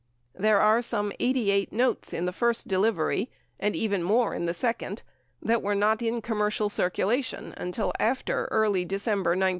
[0.33, 5.03] There are some 88 notes in the first delivery, and even more in the second,
[5.43, 9.49] that were not in commercial circulation until after early December 1968.